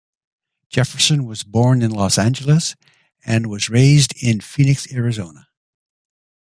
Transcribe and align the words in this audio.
Jefferson 0.67 1.25
was 1.25 1.43
born 1.43 1.83
in 1.83 1.91
Los 1.91 2.17
Angeles 2.17 2.75
and 3.23 3.45
was 3.51 3.69
raised 3.69 4.15
in 4.19 4.39
Phoenix, 4.41 4.91
Arizona. 4.91 5.49